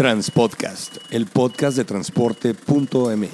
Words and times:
Transpodcast, 0.00 0.96
el 1.10 1.26
podcast 1.26 1.76
de 1.76 1.84
transporte.mx. 1.84 3.28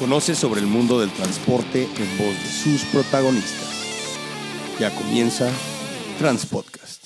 Conoce 0.00 0.34
sobre 0.34 0.60
el 0.60 0.66
mundo 0.66 0.98
del 0.98 1.12
transporte 1.12 1.84
en 1.84 2.18
voz 2.18 2.34
de 2.42 2.50
sus 2.50 2.82
protagonistas. 2.86 3.68
Ya 4.80 4.92
comienza 4.92 5.48
Transpodcast. 6.18 7.01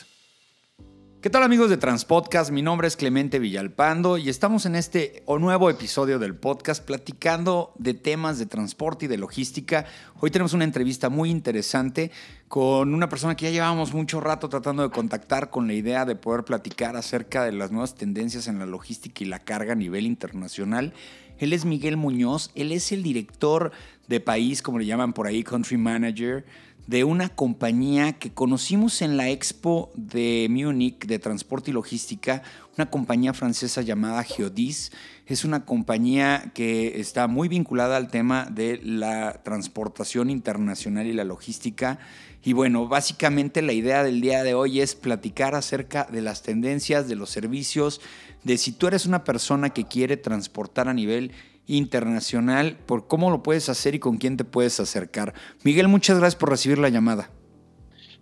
¿Qué 1.22 1.30
tal 1.30 1.42
amigos 1.42 1.70
de 1.70 1.78
Transpodcast? 1.78 2.50
Mi 2.50 2.60
nombre 2.60 2.86
es 2.86 2.94
Clemente 2.94 3.38
Villalpando 3.38 4.18
y 4.18 4.28
estamos 4.28 4.66
en 4.66 4.76
este 4.76 5.24
nuevo 5.26 5.70
episodio 5.70 6.18
del 6.18 6.36
podcast 6.36 6.84
platicando 6.84 7.72
de 7.78 7.94
temas 7.94 8.38
de 8.38 8.44
transporte 8.44 9.06
y 9.06 9.08
de 9.08 9.16
logística. 9.16 9.86
Hoy 10.20 10.30
tenemos 10.30 10.52
una 10.52 10.64
entrevista 10.64 11.08
muy 11.08 11.30
interesante 11.30 12.12
con 12.48 12.94
una 12.94 13.08
persona 13.08 13.34
que 13.34 13.46
ya 13.46 13.50
llevábamos 13.50 13.94
mucho 13.94 14.20
rato 14.20 14.50
tratando 14.50 14.82
de 14.82 14.90
contactar 14.90 15.48
con 15.48 15.66
la 15.66 15.72
idea 15.72 16.04
de 16.04 16.16
poder 16.16 16.44
platicar 16.44 16.96
acerca 16.96 17.44
de 17.44 17.52
las 17.52 17.72
nuevas 17.72 17.94
tendencias 17.94 18.46
en 18.46 18.58
la 18.58 18.66
logística 18.66 19.24
y 19.24 19.26
la 19.26 19.40
carga 19.40 19.72
a 19.72 19.76
nivel 19.76 20.06
internacional. 20.06 20.92
Él 21.38 21.54
es 21.54 21.64
Miguel 21.64 21.96
Muñoz, 21.96 22.50
él 22.54 22.72
es 22.72 22.92
el 22.92 23.02
director 23.02 23.72
de 24.06 24.20
país, 24.20 24.62
como 24.62 24.78
le 24.78 24.86
llaman 24.86 25.14
por 25.14 25.26
ahí, 25.26 25.42
country 25.42 25.78
manager 25.78 26.44
de 26.86 27.02
una 27.02 27.28
compañía 27.28 28.12
que 28.12 28.32
conocimos 28.32 29.02
en 29.02 29.16
la 29.16 29.30
expo 29.30 29.90
de 29.96 30.46
Múnich 30.48 31.06
de 31.06 31.18
transporte 31.18 31.70
y 31.70 31.74
logística, 31.74 32.42
una 32.76 32.90
compañía 32.90 33.34
francesa 33.34 33.82
llamada 33.82 34.22
Geodis. 34.22 34.92
Es 35.26 35.44
una 35.44 35.64
compañía 35.64 36.52
que 36.54 37.00
está 37.00 37.26
muy 37.26 37.48
vinculada 37.48 37.96
al 37.96 38.08
tema 38.08 38.46
de 38.50 38.80
la 38.84 39.42
transportación 39.42 40.30
internacional 40.30 41.06
y 41.06 41.12
la 41.12 41.24
logística. 41.24 41.98
Y 42.44 42.52
bueno, 42.52 42.86
básicamente 42.86 43.62
la 43.62 43.72
idea 43.72 44.04
del 44.04 44.20
día 44.20 44.44
de 44.44 44.54
hoy 44.54 44.80
es 44.80 44.94
platicar 44.94 45.56
acerca 45.56 46.04
de 46.04 46.22
las 46.22 46.42
tendencias, 46.42 47.08
de 47.08 47.16
los 47.16 47.30
servicios, 47.30 48.00
de 48.44 48.58
si 48.58 48.70
tú 48.70 48.86
eres 48.86 49.06
una 49.06 49.24
persona 49.24 49.70
que 49.70 49.86
quiere 49.86 50.16
transportar 50.16 50.88
a 50.88 50.94
nivel 50.94 51.32
internacional, 51.66 52.78
por 52.86 53.06
cómo 53.06 53.30
lo 53.30 53.42
puedes 53.42 53.68
hacer 53.68 53.94
y 53.94 53.98
con 53.98 54.18
quién 54.18 54.36
te 54.36 54.44
puedes 54.44 54.78
acercar. 54.80 55.34
Miguel, 55.64 55.88
muchas 55.88 56.18
gracias 56.18 56.38
por 56.38 56.50
recibir 56.50 56.78
la 56.78 56.88
llamada. 56.88 57.30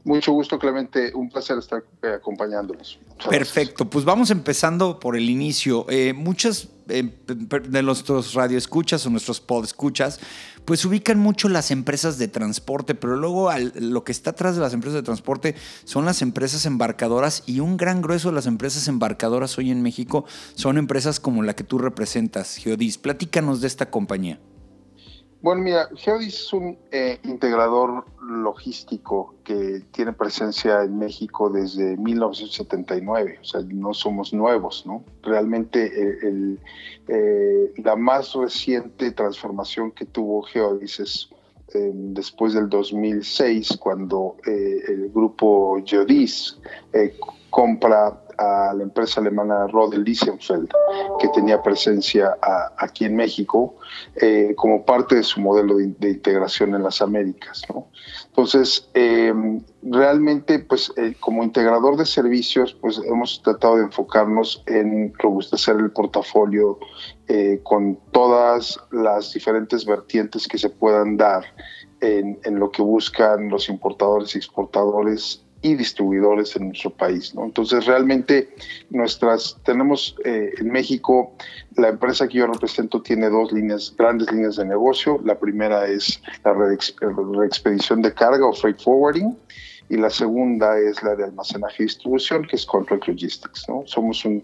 Mucho 0.04 0.32
gusto, 0.32 0.58
Clemente. 0.58 1.12
Un 1.14 1.30
placer 1.30 1.58
estar 1.58 1.82
eh, 2.02 2.08
acompañándonos. 2.16 2.98
Perfecto. 3.28 3.88
Pues 3.88 4.04
vamos 4.04 4.30
empezando 4.30 5.00
por 5.00 5.16
el 5.16 5.30
inicio. 5.30 5.86
Eh, 5.88 6.12
muchas 6.12 6.68
eh, 6.88 7.10
de 7.26 7.82
nuestros 7.82 8.34
radioescuchas 8.34 9.06
o 9.06 9.10
nuestros 9.10 9.40
podescuchas, 9.40 10.20
pues 10.66 10.84
ubican 10.84 11.18
mucho 11.18 11.48
las 11.48 11.70
empresas 11.70 12.18
de 12.18 12.28
transporte, 12.28 12.94
pero 12.94 13.16
luego 13.16 13.50
lo 13.76 14.04
que 14.04 14.12
está 14.12 14.30
atrás 14.30 14.56
de 14.56 14.60
las 14.60 14.74
empresas 14.74 14.96
de 14.96 15.02
transporte 15.02 15.54
son 15.84 16.04
las 16.04 16.20
empresas 16.20 16.66
embarcadoras 16.66 17.42
y 17.46 17.60
un 17.60 17.78
gran 17.78 18.02
grueso 18.02 18.28
de 18.28 18.34
las 18.34 18.46
empresas 18.46 18.86
embarcadoras 18.88 19.56
hoy 19.56 19.70
en 19.70 19.82
México 19.82 20.26
son 20.54 20.76
empresas 20.76 21.20
como 21.20 21.42
la 21.42 21.56
que 21.56 21.64
tú 21.64 21.78
representas, 21.78 22.56
Geodis. 22.56 22.98
Platícanos 22.98 23.62
de 23.62 23.68
esta 23.68 23.90
compañía. 23.90 24.38
Bueno, 25.44 25.60
mira, 25.60 25.90
Geodis 25.94 26.40
es 26.40 26.52
un 26.54 26.78
eh, 26.90 27.18
integrador 27.22 28.06
logístico 28.22 29.34
que 29.44 29.82
tiene 29.90 30.14
presencia 30.14 30.82
en 30.84 30.96
México 30.96 31.50
desde 31.50 31.98
1979, 31.98 33.40
o 33.42 33.44
sea, 33.44 33.60
no 33.68 33.92
somos 33.92 34.32
nuevos, 34.32 34.86
¿no? 34.86 35.04
Realmente 35.22 35.84
eh, 35.84 36.56
eh, 37.08 37.74
la 37.76 37.94
más 37.94 38.32
reciente 38.32 39.10
transformación 39.10 39.90
que 39.90 40.06
tuvo 40.06 40.40
Geodis 40.44 41.00
es 41.00 41.28
después 41.74 42.54
del 42.54 42.70
2006, 42.70 43.76
cuando 43.78 44.36
el 44.46 45.10
grupo 45.12 45.76
Geodis 45.84 46.58
compra 47.50 48.23
a 48.38 48.72
la 48.74 48.82
empresa 48.82 49.20
alemana 49.20 49.66
Rodel 49.66 50.04
Liesenfeld, 50.04 50.70
que 51.18 51.28
tenía 51.28 51.62
presencia 51.62 52.36
aquí 52.78 53.04
en 53.04 53.16
México, 53.16 53.76
eh, 54.16 54.54
como 54.56 54.84
parte 54.84 55.16
de 55.16 55.22
su 55.22 55.40
modelo 55.40 55.76
de, 55.76 56.10
integración 56.10 56.74
en 56.74 56.82
las 56.82 57.00
Américas. 57.02 57.62
Entonces, 58.26 58.88
em, 58.94 59.60
realmente, 59.82 60.58
pues, 60.58 60.92
eh, 60.96 61.14
como 61.20 61.42
integrador 61.42 61.96
de 61.96 62.06
servicios, 62.06 62.74
pues 62.80 63.00
hemos 63.04 63.42
tratado 63.42 63.76
de 63.76 63.84
enfocarnos 63.84 64.62
en 64.66 65.12
robustecer 65.18 65.76
el 65.76 65.90
portafolio 65.90 66.78
eh, 67.28 67.60
con 67.62 67.98
todas 68.12 68.78
las 68.90 69.32
diferentes 69.32 69.84
vertientes 69.84 70.46
que 70.48 70.58
se 70.58 70.70
puedan 70.70 71.16
dar 71.16 71.44
en 72.00 72.58
lo 72.58 72.70
que 72.70 72.82
buscan 72.82 73.48
los 73.48 73.70
importadores 73.70 74.34
y 74.34 74.38
exportadores 74.38 75.43
y 75.64 75.74
distribuidores 75.76 76.54
en 76.56 76.68
nuestro 76.68 76.90
país. 76.90 77.34
¿no? 77.34 77.46
Entonces, 77.46 77.86
realmente 77.86 78.54
nuestras, 78.90 79.56
tenemos 79.64 80.14
eh, 80.22 80.52
en 80.58 80.70
México, 80.70 81.32
la 81.76 81.88
empresa 81.88 82.28
que 82.28 82.38
yo 82.38 82.46
represento 82.46 83.00
tiene 83.00 83.30
dos 83.30 83.50
líneas, 83.50 83.94
grandes 83.96 84.30
líneas 84.30 84.56
de 84.56 84.66
negocio. 84.66 85.18
La 85.24 85.38
primera 85.38 85.86
es 85.86 86.22
la 86.44 86.52
reexpedición 86.52 88.02
de 88.02 88.12
carga 88.12 88.46
o 88.46 88.52
freight 88.52 88.78
forwarding 88.78 89.34
y 89.88 89.96
la 89.96 90.10
segunda 90.10 90.78
es 90.78 91.02
la 91.02 91.14
de 91.14 91.24
almacenaje 91.24 91.82
y 91.82 91.86
distribución, 91.86 92.46
que 92.46 92.56
es 92.56 92.64
Contract 92.64 93.06
Logistics. 93.06 93.68
¿no? 93.68 93.82
Somos 93.86 94.24
un 94.24 94.42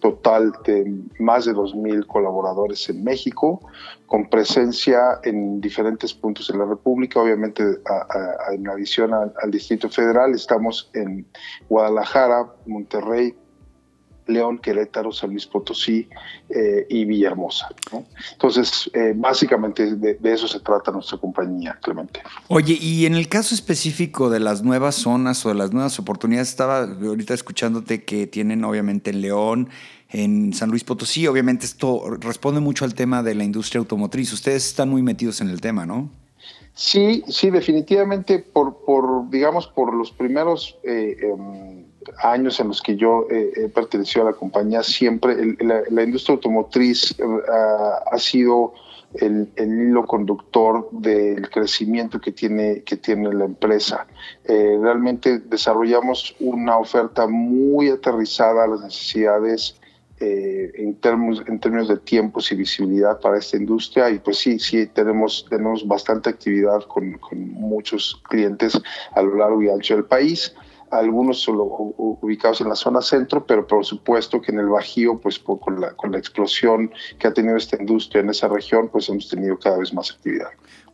total 0.00 0.52
de 0.64 0.90
más 1.18 1.44
de 1.44 1.52
2.000 1.52 2.06
colaboradores 2.06 2.88
en 2.88 3.04
México, 3.04 3.60
con 4.06 4.28
presencia 4.30 5.20
en 5.24 5.60
diferentes 5.60 6.14
puntos 6.14 6.48
de 6.48 6.56
la 6.56 6.64
República. 6.64 7.20
Obviamente, 7.20 7.62
en 8.52 8.68
adición 8.68 9.12
al 9.12 9.50
Distrito 9.50 9.88
Federal, 9.90 10.34
estamos 10.34 10.90
en 10.94 11.26
Guadalajara, 11.68 12.46
Monterrey, 12.66 13.34
León, 14.28 14.58
Querétaro, 14.58 15.10
San 15.12 15.30
Luis 15.30 15.46
Potosí 15.46 16.08
eh, 16.48 16.86
y 16.88 17.04
Villahermosa. 17.04 17.68
Entonces, 18.32 18.90
eh, 18.94 19.12
básicamente 19.16 19.96
de, 19.96 20.18
eso 20.22 20.46
se 20.46 20.60
trata 20.60 20.92
nuestra 20.92 21.18
compañía, 21.18 21.78
Clemente. 21.82 22.20
Oye, 22.48 22.78
y 22.80 23.06
en 23.06 23.14
el 23.14 23.28
caso 23.28 23.54
específico 23.54 24.30
de 24.30 24.40
las 24.40 24.62
nuevas 24.62 24.94
zonas 24.94 25.44
o 25.44 25.48
de 25.48 25.54
las 25.54 25.72
nuevas 25.72 25.98
oportunidades, 25.98 26.50
estaba 26.50 26.84
ahorita 26.84 27.34
escuchándote 27.34 28.04
que 28.04 28.26
tienen 28.26 28.64
obviamente 28.64 29.10
en 29.10 29.22
León, 29.22 29.68
en 30.10 30.52
San 30.54 30.70
Luis 30.70 30.84
Potosí, 30.84 31.26
obviamente 31.26 31.66
esto 31.66 32.16
responde 32.18 32.60
mucho 32.60 32.84
al 32.84 32.94
tema 32.94 33.22
de 33.22 33.34
la 33.34 33.44
industria 33.44 33.80
automotriz. 33.80 34.32
Ustedes 34.32 34.66
están 34.66 34.88
muy 34.88 35.02
metidos 35.02 35.40
en 35.40 35.48
el 35.48 35.60
tema, 35.60 35.84
¿no? 35.84 36.10
Sí, 36.78 37.24
sí, 37.26 37.50
definitivamente 37.50 38.38
por, 38.38 38.84
por 38.84 39.28
digamos, 39.30 39.66
por 39.66 39.92
los 39.92 40.12
primeros 40.12 40.78
eh, 40.84 41.16
em, 41.22 41.77
años 42.22 42.60
en 42.60 42.68
los 42.68 42.82
que 42.82 42.96
yo 42.96 43.26
eh, 43.30 43.52
he 43.56 43.68
pertenecido 43.68 44.26
a 44.26 44.30
la 44.30 44.36
compañía, 44.36 44.82
siempre 44.82 45.56
la, 45.60 46.02
industria 46.02 46.34
automotriz 46.34 47.14
eh, 47.18 47.24
ha 48.10 48.18
sido 48.18 48.74
el, 49.14 49.48
hilo 49.56 50.06
conductor 50.06 50.88
del 50.92 51.48
crecimiento 51.50 52.20
que 52.20 52.32
tiene, 52.32 52.82
que 52.82 52.96
tiene 52.96 53.32
la 53.32 53.46
empresa. 53.46 54.06
realmente 54.46 55.38
desarrollamos 55.38 56.36
una 56.40 56.76
oferta 56.76 57.26
muy 57.26 57.88
aterrizada 57.88 58.64
a 58.64 58.66
las 58.66 58.80
necesidades 58.82 59.78
eh, 60.20 60.72
en, 60.74 60.96
términos, 60.96 61.44
en 61.46 61.60
términos 61.60 61.86
de 61.86 61.96
tiempos 61.96 62.50
y 62.50 62.56
visibilidad 62.56 63.20
para 63.20 63.38
esta 63.38 63.56
industria 63.56 64.10
y 64.10 64.18
pues 64.18 64.38
sí, 64.38 64.58
sí 64.58 64.88
tenemos, 64.88 65.46
tenemos 65.48 65.86
bastante 65.86 66.28
actividad 66.28 66.82
con, 66.88 67.12
con 67.18 67.38
muchos 67.52 68.20
clientes 68.28 68.80
a 69.12 69.22
lo 69.22 69.36
largo 69.36 69.62
y 69.62 69.68
ancho 69.68 69.94
del 69.94 70.06
país 70.06 70.52
algunos 70.90 71.40
solo 71.40 71.64
ubicados 71.64 72.60
en 72.60 72.68
la 72.68 72.74
zona 72.74 73.02
centro, 73.02 73.46
pero 73.46 73.66
por 73.66 73.84
supuesto 73.84 74.40
que 74.40 74.52
en 74.52 74.58
el 74.58 74.68
Bajío, 74.68 75.18
pues 75.18 75.38
con, 75.38 75.80
la, 75.80 75.94
con 75.94 76.12
la 76.12 76.18
explosión 76.18 76.90
que 77.18 77.28
ha 77.28 77.32
tenido 77.32 77.56
esta 77.56 77.76
industria 77.78 78.22
en 78.22 78.30
esa 78.30 78.48
región, 78.48 78.88
pues 78.88 79.08
hemos 79.08 79.28
tenido 79.28 79.58
cada 79.58 79.78
vez 79.78 79.92
más 79.92 80.10
actividad. 80.10 80.48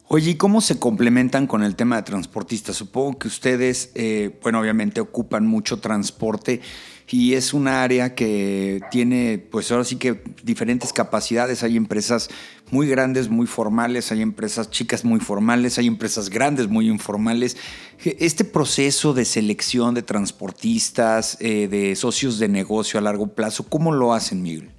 Oye, 0.09 0.33
¿y 0.33 0.35
cómo 0.35 0.61
se 0.61 0.79
complementan 0.79 1.47
con 1.47 1.63
el 1.63 1.77
tema 1.77 1.97
de 1.97 2.03
transportistas? 2.03 2.77
Supongo 2.77 3.19
que 3.19 3.29
ustedes, 3.29 3.91
eh, 3.95 4.39
bueno, 4.43 4.61
obviamente 4.61 5.01
ocupan 5.01 5.47
mucho 5.47 5.81
transporte 5.81 6.61
y 7.09 7.35
es 7.35 7.55
un 7.55 7.69
área 7.69 8.15
que 8.15 8.81
tiene, 8.91 9.39
pues 9.39 9.73
ahora 9.73 9.85
sí 9.85 9.97
que 9.97 10.23
diferentes 10.43 10.93
capacidades. 10.93 11.63
Hay 11.63 11.79
empresas 11.79 12.29
muy 12.75 12.89
grandes, 12.89 13.29
muy 13.29 13.47
formales, 13.47 14.11
hay 14.11 14.21
empresas 14.21 14.69
chicas 14.69 15.05
muy 15.05 15.21
formales, 15.21 15.79
hay 15.79 15.87
empresas 15.87 16.29
grandes, 16.29 16.67
muy 16.67 16.89
informales. 16.89 17.57
Este 18.03 18.45
proceso 18.45 19.15
de 19.15 19.25
selección 19.25 19.95
de 19.95 20.03
transportistas, 20.03 21.39
eh, 21.41 21.69
de 21.69 21.95
socios 21.95 22.41
de 22.41 22.49
negocio 22.49 22.99
a 22.99 23.03
largo 23.03 23.29
plazo, 23.29 23.65
¿cómo 23.69 23.93
lo 23.93 24.13
hacen, 24.13 24.43
Miguel? 24.43 24.73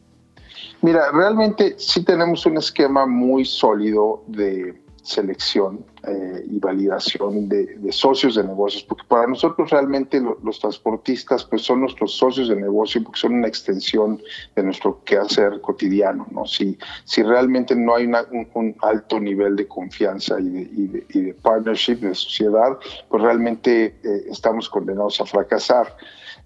Mira, 0.81 1.09
realmente 1.13 1.75
sí 1.77 2.03
tenemos 2.03 2.45
un 2.45 2.57
esquema 2.57 3.05
muy 3.05 3.45
sólido 3.45 4.25
de 4.27 4.73
selección 5.05 5.85
eh, 6.07 6.45
y 6.49 6.59
validación 6.59 7.47
de, 7.47 7.77
socios 7.91 8.35
de 8.35 8.43
negocios, 8.43 8.83
porque 8.83 9.03
para 9.07 9.27
nosotros 9.27 9.69
realmente 9.69 10.21
los 10.43 10.59
transportistas 10.59 11.45
pues 11.45 11.61
son 11.61 11.81
nuestros 11.81 12.17
socios 12.17 12.49
de 12.49 12.55
negocio 12.55 13.03
porque 13.03 13.19
son 13.19 13.35
una 13.35 13.47
extensión 13.47 14.21
de 14.55 14.63
nuestro 14.63 15.03
quehacer 15.03 15.61
cotidiano, 15.61 16.27
¿no? 16.31 16.45
Si, 16.45 16.77
si 17.05 17.23
realmente 17.23 17.75
no 17.75 17.95
hay 17.95 18.05
un, 18.05 18.75
alto 18.81 19.19
nivel 19.19 19.55
de 19.55 19.67
confianza 19.67 20.39
y 20.39 20.49
de, 20.49 21.05
y 21.09 21.21
de, 21.21 21.33
partnership, 21.33 21.97
de 21.97 22.15
sociedad, 22.15 22.77
pues 23.09 23.23
realmente 23.23 23.95
eh, 24.03 24.25
estamos 24.29 24.69
condenados 24.69 25.21
a 25.21 25.25
fracasar. 25.25 25.95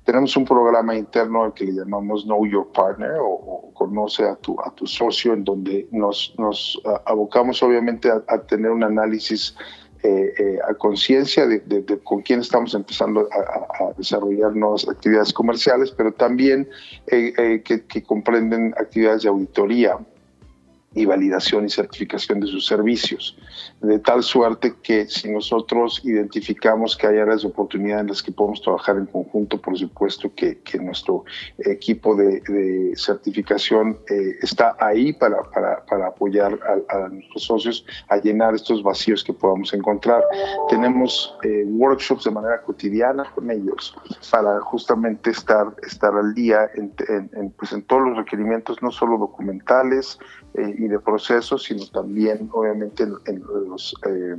Tenemos 0.03 0.35
un 0.37 0.45
programa 0.45 0.95
interno 0.95 1.43
al 1.43 1.53
que 1.53 1.65
le 1.65 1.73
llamamos 1.73 2.23
Know 2.23 2.45
Your 2.45 2.71
Partner 2.71 3.17
o, 3.21 3.71
Conoce 3.73 4.25
a 4.25 4.35
tu, 4.35 4.59
a 4.59 4.71
tu 4.75 4.85
socio, 4.85 5.33
en 5.33 5.45
donde 5.45 5.87
nos, 5.91 6.35
nos 6.37 6.81
abocamos 7.05 7.63
obviamente 7.63 8.09
a, 8.11 8.41
tener 8.41 8.71
un 8.71 8.83
análisis 8.83 9.55
eh, 10.03 10.33
eh, 10.37 10.59
a 10.67 10.73
conciencia 10.73 11.47
de, 11.47 11.61
con 12.03 12.21
quién 12.21 12.41
estamos 12.41 12.73
empezando 12.73 13.29
a, 13.31 13.93
desarrollar 13.97 14.53
nuevas 14.53 14.87
actividades 14.87 15.31
comerciales, 15.31 15.91
pero 15.91 16.11
también 16.11 16.67
eh, 17.07 17.61
que, 17.63 17.85
que, 17.85 18.03
comprenden 18.03 18.73
actividades 18.77 19.23
de 19.23 19.29
auditoría 19.29 19.97
y 20.95 21.05
validación 21.05 21.65
y 21.65 21.69
certificación 21.69 22.39
de 22.39 22.47
sus 22.47 22.65
servicios, 22.65 23.37
de 23.81 23.99
tal 23.99 24.23
suerte 24.23 24.73
que 24.81 25.07
si 25.07 25.31
nosotros 25.31 26.01
identificamos 26.03 26.97
que 26.97 27.05
hay 27.05 27.19
áreas 27.19 27.43
de 27.43 27.49
oportunidad 27.49 27.99
en 27.99 28.07
las 28.07 28.23
que 28.23 28.31
podemos 28.31 28.61
trabajar 28.61 28.97
en 28.97 29.05
conjunto, 29.05 29.61
por 29.61 29.77
supuesto 29.77 30.33
que, 30.33 30.59
que 30.59 30.79
nuestro 30.79 31.25
equipo 31.59 32.15
de, 32.15 32.41
certificación 32.95 33.99
eh, 34.09 34.37
está 34.41 34.75
ahí 34.79 35.13
para, 35.13 35.43
para, 35.43 35.85
para 35.85 36.07
apoyar 36.07 36.59
a, 36.89 37.07
nuestros 37.09 37.43
socios 37.43 37.85
a 38.07 38.17
llenar 38.17 38.55
estos 38.55 38.81
vacíos 38.81 39.23
que 39.23 39.33
podamos 39.33 39.73
encontrar. 39.73 40.23
Tenemos 40.69 41.35
eh, 41.43 41.65
workshops 41.67 42.23
de 42.23 42.31
manera 42.31 42.61
cotidiana 42.61 43.23
con 43.35 43.49
ellos 43.51 43.95
para 44.31 44.59
justamente 44.61 45.29
estar, 45.29 45.67
estar 45.83 46.13
al 46.15 46.33
día 46.33 46.69
en, 46.75 46.93
en, 47.07 47.51
pues 47.51 47.73
en 47.73 47.83
todos 47.83 48.07
los 48.07 48.17
requerimientos, 48.17 48.81
no 48.81 48.91
solo 48.91 49.17
documentales, 49.17 50.17
eh, 50.55 50.75
y 50.79 50.87
de 50.87 50.99
procesos, 50.99 51.63
sino 51.63 51.85
también 51.87 52.49
obviamente 52.53 53.03
en, 53.03 53.43
los 53.67 53.93
eh, 54.07 54.35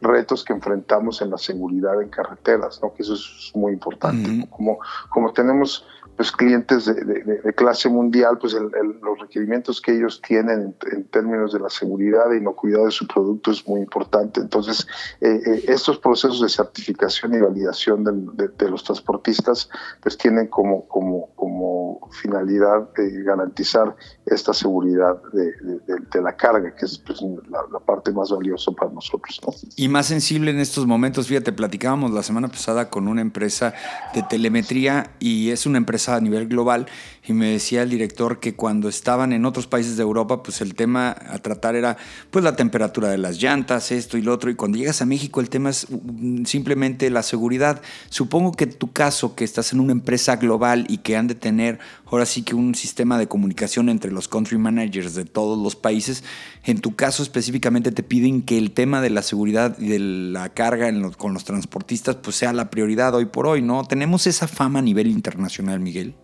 retos 0.00 0.44
que 0.44 0.52
enfrentamos 0.52 1.20
en 1.20 1.30
la 1.30 1.38
seguridad 1.38 2.00
en 2.00 2.08
carreteras, 2.08 2.80
¿no? 2.82 2.94
que 2.94 3.02
eso 3.02 3.14
es 3.14 3.52
muy 3.54 3.72
importante. 3.72 4.48
como, 4.50 4.78
como 5.10 5.32
tenemos 5.32 5.84
pues 6.16 6.30
clientes 6.30 6.84
de, 6.84 7.54
clase 7.56 7.88
mundial, 7.88 8.38
pues 8.38 8.54
los 8.54 9.18
requerimientos 9.18 9.80
que 9.80 9.96
ellos 9.96 10.20
tienen 10.20 10.74
en, 10.92 11.04
términos 11.04 11.52
de 11.52 11.60
la 11.60 11.70
seguridad 11.70 12.30
y 12.32 12.40
no 12.40 12.54
cuidado 12.54 12.86
de 12.86 12.90
su 12.90 13.06
producto 13.06 13.50
es 13.50 13.66
muy 13.66 13.80
importante. 13.80 14.40
Entonces, 14.40 14.86
eh, 15.20 15.40
eh, 15.44 15.64
estos 15.68 15.98
procesos 15.98 16.40
de 16.40 16.48
certificación 16.48 17.34
y 17.34 17.40
validación 17.40 18.04
de, 18.04 18.68
los 18.68 18.84
transportistas, 18.84 19.68
pues 20.00 20.16
tienen 20.16 20.46
como, 20.48 20.86
como, 20.86 21.30
como 21.34 22.08
finalidad 22.12 22.88
eh, 22.98 23.22
garantizar 23.24 23.96
esta 24.26 24.52
seguridad 24.52 25.20
de, 25.32 26.20
la 26.22 26.36
carga, 26.36 26.74
que 26.76 26.86
es 26.86 26.98
pues, 26.98 27.20
la, 27.50 27.78
parte 27.80 28.12
más 28.12 28.30
valiosa 28.30 28.70
para 28.72 28.92
nosotros. 28.92 29.40
Y 29.76 29.88
más 29.88 30.06
sensible 30.06 30.52
en 30.52 30.60
estos 30.60 30.86
momentos, 30.86 31.26
fíjate, 31.26 31.52
platicábamos 31.52 32.12
la 32.12 32.22
semana 32.22 32.48
pasada 32.48 32.88
con 32.88 33.08
una 33.08 33.20
empresa 33.20 33.74
de 34.14 34.22
telemetría 34.22 35.12
y 35.18 35.50
es 35.50 35.66
una 35.66 35.78
empresa 35.78 36.14
a 36.14 36.20
nivel 36.20 36.46
global 36.46 36.86
y 37.26 37.32
me 37.32 37.50
decía 37.50 37.82
el 37.82 37.90
director 37.90 38.38
que 38.38 38.54
cuando 38.54 38.88
estaban 38.88 39.32
en 39.32 39.44
otros 39.44 39.66
países 39.66 39.96
de 39.96 40.02
Europa, 40.02 40.42
pues 40.42 40.60
el 40.60 40.74
tema 40.74 41.16
a 41.28 41.38
tratar 41.38 41.74
era 41.74 41.96
pues 42.30 42.44
la 42.44 42.54
temperatura 42.54 43.08
de 43.08 43.18
las 43.18 43.40
llantas, 43.40 43.90
esto 43.90 44.18
y 44.18 44.22
lo 44.22 44.32
otro, 44.32 44.50
y 44.50 44.54
cuando 44.54 44.78
llegas 44.78 45.02
a 45.02 45.06
México 45.06 45.40
el 45.40 45.48
tema 45.48 45.70
es 45.70 45.86
mm, 45.90 46.44
simplemente 46.44 47.10
la 47.10 47.22
seguridad. 47.22 47.82
Supongo 48.08 48.52
que 48.52 48.66
tu 48.66 48.92
caso, 48.92 49.34
que 49.34 49.44
estás 49.44 49.72
en 49.72 49.80
una 49.80 49.92
empresa 49.92 50.36
global 50.36 50.86
y 50.88 50.98
que 50.98 51.16
han 51.16 51.26
de 51.26 51.34
tener 51.34 51.80
ahora 52.06 52.26
sí 52.26 52.42
que 52.42 52.54
un 52.54 52.74
sistema 52.74 53.18
de 53.18 53.26
comunicación 53.26 53.88
entre 53.88 54.11
los 54.12 54.28
country 54.28 54.58
managers 54.58 55.14
de 55.14 55.24
todos 55.24 55.58
los 55.58 55.76
países, 55.76 56.24
en 56.64 56.80
tu 56.80 56.94
caso 56.94 57.22
específicamente 57.22 57.92
te 57.92 58.02
piden 58.02 58.42
que 58.42 58.58
el 58.58 58.72
tema 58.72 59.00
de 59.00 59.10
la 59.10 59.22
seguridad 59.22 59.76
y 59.78 59.88
de 59.88 59.98
la 59.98 60.48
carga 60.50 60.90
con 61.16 61.34
los 61.34 61.44
transportistas 61.44 62.16
pues 62.16 62.36
sea 62.36 62.52
la 62.52 62.70
prioridad 62.70 63.14
hoy 63.14 63.26
por 63.26 63.46
hoy, 63.46 63.62
¿no? 63.62 63.84
Tenemos 63.84 64.26
esa 64.26 64.48
fama 64.48 64.78
a 64.80 64.82
nivel 64.82 65.08
internacional, 65.08 65.80
Miguel. 65.80 66.14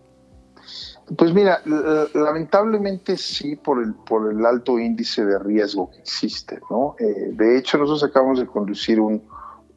Pues 1.17 1.33
mira, 1.33 1.59
lamentablemente 2.13 3.17
sí 3.17 3.55
por 3.55 3.81
el, 3.81 3.95
por 3.95 4.31
el 4.31 4.45
alto 4.45 4.77
índice 4.77 5.25
de 5.25 5.39
riesgo 5.39 5.89
que 5.89 5.97
existe, 5.97 6.59
¿no? 6.69 6.95
Eh, 6.99 7.31
de 7.33 7.57
hecho, 7.57 7.79
nosotros 7.79 8.03
acabamos 8.03 8.39
de 8.39 8.45
conducir 8.45 8.99
un, 8.99 9.23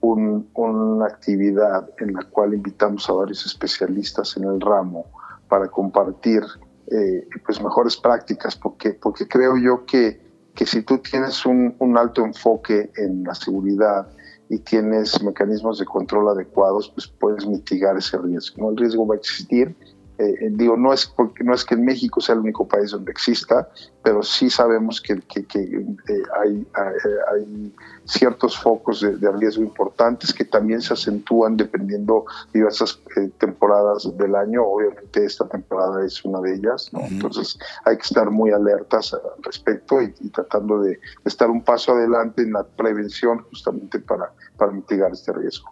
una 0.02 1.06
actividad 1.06 1.88
en 1.98 2.12
la 2.12 2.24
cual 2.24 2.52
invitamos 2.54 3.08
a 3.08 3.14
varios 3.14 3.46
especialistas 3.46 4.36
en 4.36 4.44
el 4.44 4.60
ramo 4.60 5.06
para 5.48 5.68
compartir 5.68 6.42
eh, 6.90 7.28
pues 7.44 7.62
mejores 7.62 7.96
prácticas, 7.96 8.56
porque, 8.56 8.94
porque 8.94 9.26
creo 9.26 9.56
yo 9.56 9.84
que, 9.86 10.20
que 10.54 10.66
si 10.66 10.82
tú 10.82 10.98
tienes 10.98 11.46
un, 11.46 11.74
un 11.78 11.96
alto 11.96 12.24
enfoque 12.24 12.90
en 12.96 13.24
la 13.24 13.34
seguridad, 13.34 14.08
y 14.52 14.58
tienes 14.58 15.22
mecanismos 15.22 15.78
de 15.78 15.86
control 15.86 16.28
adecuados, 16.28 16.90
pues 16.90 17.06
puedes 17.06 17.46
mitigar 17.46 17.96
ese 17.96 18.18
riesgo. 18.18 18.70
El 18.70 18.76
riesgo 18.76 19.06
va 19.06 19.14
a 19.14 19.18
existir 19.18 19.74
eh, 20.18 20.34
eh, 20.40 20.48
digo, 20.50 20.76
no 20.76 20.92
es, 20.92 21.06
porque, 21.06 21.42
no 21.42 21.54
es 21.54 21.64
que 21.64 21.74
en 21.74 21.84
México 21.84 22.20
sea 22.20 22.34
el 22.34 22.42
único 22.42 22.68
país 22.68 22.90
donde 22.90 23.10
exista, 23.10 23.68
pero 24.02 24.22
sí 24.22 24.50
sabemos 24.50 25.00
que, 25.00 25.14
eh, 25.14 26.22
hay, 26.40 26.66
hay, 26.74 27.74
ciertos 28.04 28.58
focos 28.58 29.00
de, 29.00 29.32
riesgo 29.32 29.62
importantes 29.62 30.34
que 30.34 30.44
también 30.44 30.82
se 30.82 30.92
acentúan 30.92 31.56
dependiendo 31.56 32.26
diversas 32.52 33.00
temporadas 33.38 34.10
del 34.18 34.34
año. 34.34 34.64
Obviamente 34.64 35.24
esta 35.24 35.48
temporada 35.48 36.04
es 36.04 36.22
una 36.24 36.40
de 36.40 36.56
ellas, 36.56 36.90
Entonces 36.92 37.58
hay 37.84 37.96
que 37.96 38.02
estar 38.02 38.30
muy 38.30 38.50
alertas 38.50 39.14
al 39.14 39.42
respecto 39.42 40.02
y, 40.02 40.12
tratando 40.30 40.80
de 40.80 40.98
estar 41.24 41.48
un 41.48 41.62
paso 41.62 41.92
adelante 41.92 42.42
en 42.42 42.52
la 42.52 42.64
prevención 42.64 43.42
justamente 43.44 43.98
para, 44.00 44.32
para 44.56 44.72
mitigar 44.72 45.12
este 45.12 45.32
riesgo. 45.32 45.70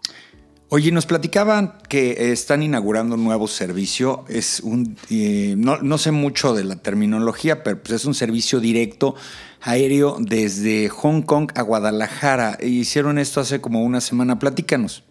Oye, 0.72 0.92
nos 0.92 1.04
platicaban 1.04 1.78
que 1.88 2.30
están 2.30 2.62
inaugurando 2.62 3.16
un 3.16 3.24
nuevo 3.24 3.48
servicio. 3.48 4.24
Es 4.28 4.60
un, 4.60 4.96
eh, 5.10 5.56
no, 5.56 5.98
sé 5.98 6.12
mucho 6.12 6.54
de 6.54 6.62
la 6.62 6.76
terminología, 6.76 7.64
pero 7.64 7.78
pues 7.82 7.90
es 7.94 8.04
un 8.04 8.14
servicio 8.14 8.60
directo 8.60 9.16
aéreo 9.62 10.18
desde 10.20 10.88
Hong 10.88 11.22
Kong 11.22 11.50
a 11.56 11.62
Guadalajara. 11.62 12.56
Hicieron 12.60 13.18
esto 13.18 13.40
hace 13.40 13.60
como 13.60 13.82
una 13.82 14.00
semana. 14.00 14.38
Platícanos. 14.38 15.02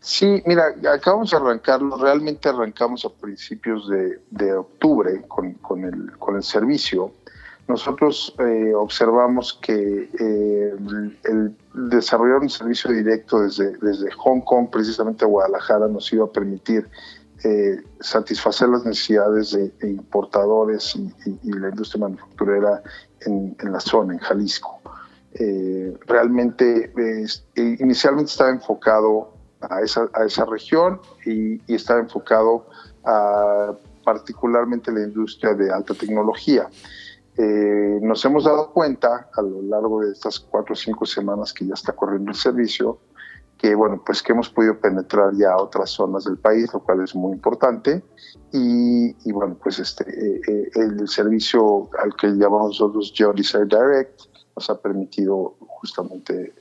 Sí, 0.00 0.42
mira, 0.46 0.74
acabamos 0.90 1.32
de 1.32 1.36
arrancarlo. 1.36 1.98
Realmente 1.98 2.48
arrancamos 2.48 3.04
a 3.04 3.10
principios 3.10 3.90
de, 3.90 4.54
octubre 4.54 5.20
con, 5.28 5.52
con, 5.52 5.84
el, 5.84 6.12
con 6.18 6.36
el 6.36 6.42
servicio 6.42 7.12
nosotros 7.68 8.34
eh, 8.38 8.74
observamos 8.74 9.58
que 9.62 10.10
eh, 10.18 10.74
el, 11.24 11.56
desarrollar 11.74 12.40
un 12.40 12.50
servicio 12.50 12.90
directo 12.90 13.40
desde, 13.40 13.76
desde 13.78 14.10
Hong 14.12 14.40
Kong, 14.40 14.68
precisamente 14.70 15.24
a 15.24 15.28
Guadalajara, 15.28 15.88
nos 15.88 16.12
iba 16.12 16.24
a 16.24 16.30
permitir 16.30 16.88
eh, 17.44 17.82
satisfacer 18.00 18.68
las 18.68 18.84
necesidades 18.84 19.52
de, 19.52 19.88
importadores 19.88 20.94
y, 20.96 21.50
la 21.50 21.70
industria 21.70 22.02
manufacturera 22.02 22.82
en, 23.20 23.56
la 23.62 23.80
zona, 23.80 24.14
en 24.14 24.18
Jalisco. 24.18 24.80
realmente 26.06 26.92
inicialmente 27.56 28.30
estaba 28.30 28.50
enfocado 28.50 29.32
a 29.60 29.80
esa, 29.80 30.08
a 30.12 30.24
esa 30.24 30.44
región 30.44 31.00
y, 31.24 31.54
y 31.66 31.74
estaba 31.74 32.00
enfocado 32.00 32.66
a 33.04 33.72
particularmente 34.04 34.92
la 34.92 35.02
industria 35.02 35.54
de 35.54 35.72
alta 35.72 35.94
tecnología. 35.94 36.68
Eh, 37.38 37.98
nos 38.02 38.22
hemos 38.26 38.44
dado 38.44 38.72
cuenta 38.72 39.30
a 39.34 39.42
lo 39.42 39.62
largo 39.62 40.02
de 40.02 40.12
estas 40.12 40.38
cuatro 40.38 40.74
o 40.74 40.76
cinco 40.76 41.06
semanas 41.06 41.52
que 41.52 41.66
ya 41.66 41.74
está 41.74 41.92
corriendo 41.94 42.30
el 42.30 42.36
servicio, 42.36 42.98
que 43.56 43.74
bueno, 43.74 44.02
pues 44.04 44.22
que 44.22 44.32
hemos 44.32 44.50
podido 44.50 44.78
penetrar 44.78 45.32
ya 45.34 45.52
a 45.52 45.62
otras 45.62 45.90
zonas 45.90 46.24
del 46.24 46.36
país, 46.36 46.70
lo 46.74 46.80
cual 46.80 47.02
es 47.02 47.14
muy 47.14 47.32
importante. 47.32 48.02
Y, 48.52 49.32
bueno, 49.32 49.56
pues 49.62 49.78
este, 49.78 50.04
eh, 50.10 50.40
eh, 50.46 50.70
el 50.74 51.08
servicio 51.08 51.88
al 52.02 52.14
que 52.16 52.28
llamamos 52.28 52.80
nosotros 52.80 53.12
Geodesire 53.16 53.64
Direct 53.64 54.22
nos 54.54 54.68
ha 54.68 54.78
permitido 54.78 55.56
justamente 55.66 56.54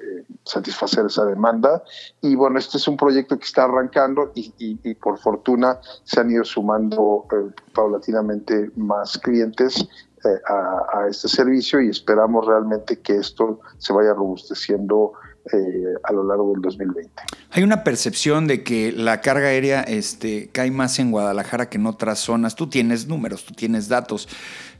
satisfacer 0.45 1.07
esa 1.07 1.25
demanda. 1.25 1.83
Y 2.21 2.35
bueno, 2.35 2.57
este 2.57 2.77
es 2.77 2.87
un 2.87 2.95
proyecto 2.95 3.37
que 3.37 3.43
está 3.43 3.65
arrancando 3.65 4.31
y, 4.33 4.53
y 4.57 4.95
por 4.95 5.17
fortuna 5.19 5.81
se 6.05 6.21
han 6.21 6.31
ido 6.31 6.45
sumando 6.45 7.25
paulatinamente 7.73 8.71
más 8.77 9.17
clientes 9.17 9.89
eh, 10.23 10.39
a, 10.47 11.07
este 11.09 11.27
servicio 11.27 11.81
y 11.81 11.89
esperamos 11.89 12.45
realmente 12.45 12.99
que 12.99 13.17
esto 13.17 13.59
se 13.77 13.91
vaya 13.91 14.13
robusteciendo 14.13 15.13
eh, 15.51 15.95
a 16.03 16.13
lo 16.13 16.23
largo 16.23 16.51
del 16.53 16.61
2020. 16.61 17.11
Hay 17.49 17.63
una 17.63 17.83
percepción 17.83 18.45
de 18.45 18.63
que 18.63 18.91
la 18.91 19.21
carga 19.21 19.47
aérea 19.47 19.81
este, 19.81 20.49
cae 20.51 20.69
más 20.69 20.99
en 20.99 21.11
Guadalajara 21.11 21.69
que 21.69 21.77
en 21.79 21.87
otras 21.87 22.19
zonas. 22.19 22.55
Tú 22.55 22.69
tienes 22.69 23.07
números, 23.07 23.45
tú 23.45 23.55
tienes 23.55 23.89
datos. 23.89 24.29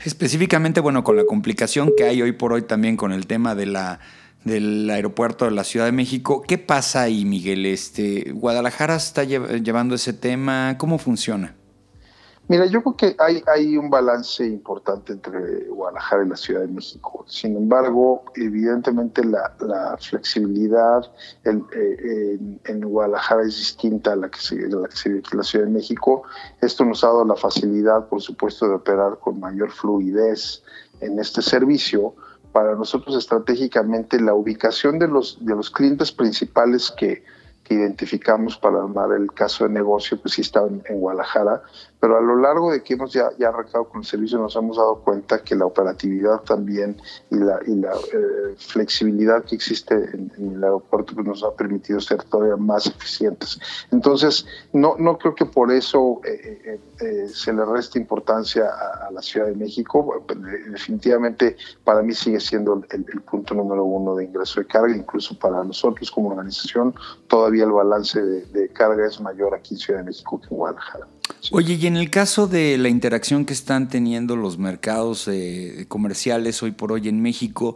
Específicamente, 0.05 0.79
bueno, 0.79 1.03
con 1.03 1.17
la 1.17 1.25
complicación 1.25 1.91
que 1.98 2.03
hay 2.03 2.21
hoy 2.21 2.33
por 2.33 2.53
hoy 2.53 2.62
también 2.62 2.95
con 2.95 3.12
el 3.12 3.25
tema 3.25 3.55
de 3.55 3.65
la 3.65 4.00
del 4.43 4.89
aeropuerto 4.89 5.45
de 5.45 5.51
la 5.51 5.63
Ciudad 5.63 5.86
de 5.86 5.91
México. 5.91 6.43
¿Qué 6.48 6.57
pasa 6.57 7.01
ahí, 7.01 7.25
Miguel? 7.25 7.65
Este, 7.65 8.31
¿Guadalajara 8.31 8.95
está 8.95 9.24
llevando 9.24 9.95
ese 9.95 10.13
tema? 10.13 10.75
¿Cómo 10.77 10.98
funciona? 10.98 11.55
Mira, 12.51 12.65
yo 12.65 12.84
creo 12.84 12.98
que 12.98 13.15
hay, 13.48 13.77
un 13.77 13.89
balance 13.89 14.46
importante 14.46 15.13
entre 15.13 15.70
Guadalajara 15.70 16.25
y 16.25 16.27
la 16.27 16.36
Ciudad 16.36 16.60
de 16.60 16.67
México. 16.67 17.24
Sin 17.25 17.55
embargo, 17.55 18.25
evidentemente 18.36 19.24
la, 19.24 19.98
flexibilidad 20.01 21.10
en, 21.46 22.81
Guadalajara 22.81 23.43
es 23.43 23.55
distinta 23.55 24.12
a 24.12 24.15
la 24.17 24.29
que 24.29 24.41
se, 24.41 24.55
vive 24.55 24.67
en 25.31 25.38
la 25.38 25.43
Ciudad 25.43 25.65
de 25.65 25.72
México. 25.72 26.24
Esto 26.60 26.84
nos 26.84 27.05
ha 27.05 27.08
dado 27.08 27.24
la 27.24 27.38
facilidad, 27.38 28.10
por 28.10 28.22
supuesto, 28.22 28.67
de 28.67 28.75
operar 28.75 29.20
con 29.20 29.39
mayor 29.39 29.72
fluidez 29.72 30.62
en 31.00 31.20
este 31.20 31.41
servicio. 31.41 32.15
Para 32.51 32.75
nosotros 32.75 33.15
estratégicamente 33.15 34.20
la 34.20 34.34
ubicación 34.34 35.00
de 35.00 35.08
los, 35.08 35.38
de 35.39 35.55
los 35.55 35.72
clientes 35.72 36.12
principales 36.12 36.91
que, 36.91 37.24
identificamos 37.74 38.58
para 38.58 38.79
armar 38.79 39.12
el 39.13 39.31
caso 39.31 39.63
de 39.63 39.72
negocio, 39.72 40.20
pues 40.22 40.34
sí 40.34 40.41
estaba 40.41 40.67
en, 40.67 41.00
Guadalajara, 41.00 41.63
pero 42.01 42.17
a 42.17 42.22
lo 42.22 42.36
largo 42.36 42.72
de 42.72 42.81
que 42.81 42.96
hemos 42.96 43.13
ya, 43.13 43.29
arrancado 43.48 43.86
con 43.86 44.01
el 44.01 44.08
servicio 44.08 44.39
nos 44.39 44.55
hemos 44.55 44.75
dado 44.75 44.96
cuenta 44.96 45.43
que 45.43 45.55
la 45.55 45.67
operatividad 45.67 46.41
también 46.41 47.00
y 47.29 47.36
la, 47.36 47.60
y 47.65 47.75
la 47.75 47.93
eh, 47.93 48.55
flexibilidad 48.58 49.46
que 49.46 49.55
existe 49.55 49.93
en, 49.93 50.31
el 50.55 50.63
aeropuerto 50.63 51.13
pues 51.13 51.27
nos 51.27 51.43
ha 51.43 51.53
permitido 51.53 52.00
ser 52.01 52.24
todavía 52.24 52.58
más 52.58 52.88
eficientes. 52.88 53.60
Entonces, 53.91 54.48
no, 54.74 54.96
no 54.98 55.17
creo 55.20 55.36
que 55.36 55.46
por 55.46 55.72
eso 55.72 56.20
eh, 56.25 56.79
eh, 57.00 57.27
se 57.29 57.53
le 57.53 57.63
reste 57.65 58.00
importancia 58.00 58.65
a, 58.65 59.12
la 59.12 59.22
Ciudad 59.22 59.48
de 59.48 59.55
México. 59.55 60.25
Definitivamente 60.72 61.55
para 61.84 62.01
mí 62.01 62.13
sigue 62.13 62.39
siendo 62.39 62.81
el 62.89 63.22
punto 63.22 63.53
número 63.53 63.84
uno 63.86 64.15
de 64.15 64.25
ingreso 64.25 64.60
de 64.60 64.65
carga, 64.65 64.96
incluso 64.96 65.38
para 65.38 65.63
nosotros 65.63 66.10
como 66.10 66.29
organización 66.29 66.96
todavía 67.27 67.63
el 67.63 67.72
balance 67.72 68.22
de, 68.22 68.70
carga 68.70 69.05
es 69.05 69.20
mayor 69.22 69.53
aquí 69.53 69.75
en 69.75 69.79
Ciudad 69.79 70.00
de 70.00 70.05
México 70.05 70.39
que 70.39 70.48
en 70.48 70.58
Guadalajara. 70.58 71.08
Oye, 71.52 71.74
y 71.74 71.88
en 71.88 71.98
el 71.98 72.10
caso 72.10 72.48
de 72.48 72.78
la 72.78 72.88
interacción 72.88 73.46
que 73.46 73.54
están 73.54 73.90
teniendo 73.90 74.36
los 74.36 74.58
mercados 74.58 75.28
eh, 75.28 75.86
comerciales 75.88 76.62
hoy 76.64 76.72
por 76.72 76.92
hoy 76.92 77.08
en 77.08 77.22
México, 77.22 77.76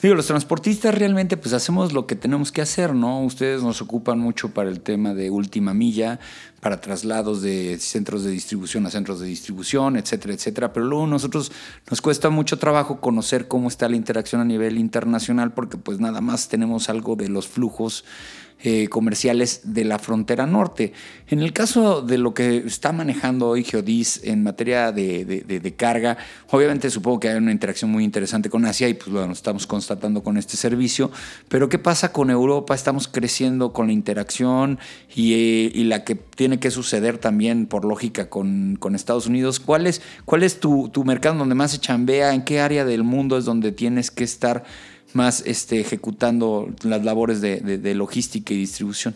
digo, 0.00 0.14
los 0.14 0.26
transportistas 0.26 0.94
realmente 0.94 1.36
pues 1.36 1.54
hacemos 1.54 1.92
lo 1.92 2.06
que 2.06 2.14
tenemos 2.14 2.52
que 2.52 2.62
hacer, 2.62 2.94
¿no? 2.94 3.22
Ustedes 3.22 3.62
nos 3.62 3.82
ocupan 3.82 4.18
mucho 4.18 4.50
para 4.50 4.68
el 4.68 4.80
tema 4.80 5.14
de 5.14 5.30
última 5.30 5.74
milla, 5.74 6.20
para 6.60 6.80
traslados 6.80 7.42
de 7.42 7.78
centros 7.78 8.22
de 8.24 8.30
distribución 8.30 8.86
a 8.86 8.90
centros 8.90 9.20
de 9.20 9.26
distribución, 9.26 9.96
etcétera, 9.96 10.34
etcétera, 10.34 10.72
pero 10.72 10.86
luego 10.86 11.06
nosotros 11.06 11.52
nos 11.90 12.00
cuesta 12.00 12.30
mucho 12.30 12.58
trabajo 12.58 13.00
conocer 13.00 13.48
cómo 13.48 13.68
está 13.68 13.88
la 13.88 13.96
interacción 13.96 14.40
a 14.40 14.44
nivel 14.44 14.78
internacional 14.78 15.52
porque 15.52 15.76
pues 15.76 16.00
nada 16.00 16.20
más 16.20 16.48
tenemos 16.48 16.88
algo 16.88 17.16
de 17.16 17.28
los 17.28 17.48
flujos 17.48 18.04
eh, 18.62 18.88
comerciales 18.88 19.60
de 19.64 19.84
la 19.84 19.98
frontera 19.98 20.46
norte. 20.46 20.94
En 21.28 21.40
el 21.40 21.52
caso 21.52 22.00
de 22.00 22.16
lo 22.16 22.32
que 22.32 22.56
está 22.56 22.90
manejando 22.90 23.48
hoy 23.48 23.62
Geodis 23.62 24.22
en 24.24 24.42
materia 24.42 24.92
de, 24.92 25.74
carga, 25.76 26.16
obviamente 26.50 26.88
supongo 26.88 27.20
que 27.20 27.28
hay 27.28 27.36
una 27.36 27.52
interacción 27.52 27.90
muy 27.90 28.02
interesante 28.02 28.48
con 28.48 28.64
Asia 28.64 28.88
y 28.88 28.94
pues 28.94 29.10
bueno, 29.10 29.34
estamos 29.34 29.66
constatando 29.66 30.22
con 30.22 30.38
este 30.38 30.56
servicio, 30.56 31.10
pero 31.48 31.68
¿qué 31.68 31.78
pasa 31.78 32.12
con 32.12 32.30
Europa? 32.30 32.74
Estamos 32.74 33.08
creciendo 33.08 33.74
con 33.74 33.88
la 33.88 33.92
interacción 33.92 34.78
y, 35.14 35.34
eh, 35.34 35.84
la 35.84 36.04
que 36.04 36.14
tiene 36.14 36.58
que 36.58 36.70
suceder 36.70 37.18
también 37.18 37.66
por 37.66 37.84
lógica 37.84 38.30
con, 38.30 38.78
Estados 38.94 39.26
Unidos. 39.26 39.60
¿Cuál 39.60 39.86
es, 39.86 40.00
es 40.40 40.60
tu, 40.60 40.88
tu 40.88 41.04
mercado 41.04 41.36
donde 41.36 41.54
más 41.54 41.72
se 41.72 41.78
chambea? 41.78 42.32
¿En 42.32 42.42
qué 42.42 42.60
área 42.60 42.86
del 42.86 43.04
mundo 43.04 43.36
es 43.36 43.44
donde 43.44 43.70
tienes 43.70 44.10
que 44.10 44.24
estar? 44.24 44.64
Más 45.16 45.42
este, 45.46 45.80
ejecutando 45.80 46.68
las 46.84 47.04
labores 47.04 47.40
de, 47.40 47.94
logística 47.94 48.54
y 48.54 48.58
distribución? 48.58 49.14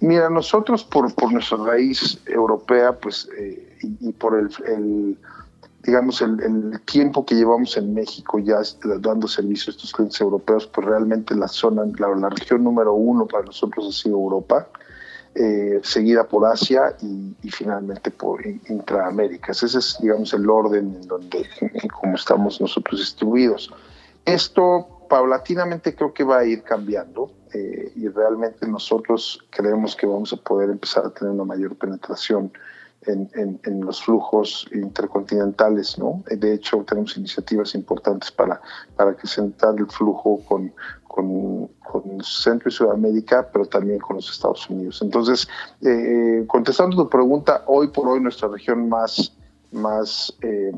Mira, 0.00 0.28
nosotros 0.28 0.84
por, 0.84 1.14
por 1.14 1.32
nuestra 1.32 1.58
raíz 1.58 2.18
europea, 2.26 2.98
pues, 2.98 3.28
eh, 3.38 3.78
y, 4.00 4.12
por 4.12 4.36
el, 4.36 5.16
digamos, 5.82 6.20
el, 6.20 6.80
tiempo 6.84 7.24
que 7.24 7.34
llevamos 7.34 7.76
en 7.76 7.94
México 7.94 8.38
ya 8.38 8.58
dando 9.00 9.28
servicio 9.28 9.70
a 9.70 9.72
estos 9.76 9.92
clientes 9.92 10.20
europeos, 10.20 10.66
pues 10.66 10.86
realmente 10.86 11.34
la 11.34 11.48
zona, 11.48 11.84
la, 11.98 12.28
región 12.28 12.64
número 12.64 12.92
uno 12.94 13.26
para 13.26 13.44
nosotros 13.44 13.86
ha 13.88 13.92
sido 13.92 14.16
Europa, 14.16 14.68
eh, 15.34 15.80
seguida 15.82 16.24
por 16.24 16.46
Asia 16.46 16.96
y, 17.00 17.50
finalmente 17.50 18.10
por 18.10 18.44
Intraamérica. 18.46 19.52
Ese 19.52 19.66
es, 19.66 19.98
digamos, 20.00 20.32
el 20.32 20.48
orden 20.48 20.98
en 21.00 21.08
donde, 21.08 21.46
en 21.60 21.88
cómo 21.88 22.16
estamos 22.16 22.60
nosotros 22.60 23.00
distribuidos. 23.00 23.70
Esto 24.24 24.95
paulatinamente 25.08 25.94
creo 25.94 26.12
que 26.12 26.24
va 26.24 26.38
a 26.38 26.44
ir 26.44 26.62
cambiando 26.62 27.30
eh, 27.52 27.92
y 27.94 28.08
realmente 28.08 28.66
nosotros 28.66 29.44
creemos 29.50 29.96
que 29.96 30.06
vamos 30.06 30.32
a 30.32 30.36
poder 30.36 30.70
empezar 30.70 31.06
a 31.06 31.10
tener 31.10 31.32
una 31.32 31.44
mayor 31.44 31.76
penetración 31.76 32.52
en, 33.06 33.80
los 33.80 34.02
flujos 34.02 34.66
intercontinentales, 34.72 35.98
¿no? 35.98 36.24
De 36.28 36.54
hecho, 36.54 36.84
tenemos 36.84 37.16
iniciativas 37.16 37.74
importantes 37.74 38.32
para, 38.32 38.60
para 38.96 39.12
acrecentar 39.12 39.74
el 39.78 39.86
flujo 39.86 40.40
con, 40.46 40.72
con, 41.06 41.70
Centro 42.22 42.68
y 42.68 42.72
Sudamérica, 42.72 43.48
pero 43.52 43.66
también 43.66 43.98
con 44.00 44.16
los 44.16 44.30
Estados 44.30 44.68
Unidos. 44.68 45.00
Entonces, 45.02 45.48
eh, 45.82 46.44
contestando 46.46 46.96
tu 46.96 47.08
pregunta, 47.08 47.62
hoy 47.66 47.88
por 47.88 48.08
hoy 48.08 48.20
nuestra 48.20 48.48
región 48.48 48.88
más 48.88 49.35
más, 49.76 50.32
eh, 50.42 50.72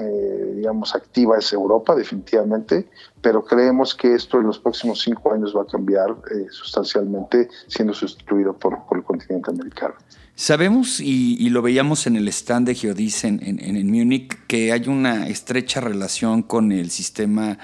eh, 0.00 0.52
digamos, 0.56 0.94
activa 0.94 1.38
es 1.38 1.52
Europa, 1.52 1.94
definitivamente, 1.94 2.88
pero 3.20 3.44
creemos 3.44 3.94
que 3.94 4.14
esto 4.14 4.38
en 4.38 4.46
los 4.46 4.58
próximos 4.58 5.00
cinco 5.02 5.32
años 5.32 5.54
va 5.56 5.62
a 5.62 5.66
cambiar 5.66 6.10
eh, 6.10 6.46
sustancialmente, 6.50 7.48
siendo 7.66 7.92
sustituido 7.92 8.56
por, 8.56 8.78
el 8.92 9.02
continente 9.02 9.50
americano. 9.50 9.94
Sabemos, 10.36 11.00
y, 11.00 11.48
lo 11.50 11.62
veíamos 11.62 12.06
en 12.06 12.16
el 12.16 12.26
stand 12.28 12.66
de 12.66 12.74
Geodis 12.74 13.24
en, 13.24 13.40
en, 13.42 13.90
Múnich, 13.90 14.46
que 14.46 14.72
hay 14.72 14.88
una 14.88 15.28
estrecha 15.28 15.80
relación 15.80 16.42
con 16.42 16.72
el 16.72 16.90
sistema 16.90 17.58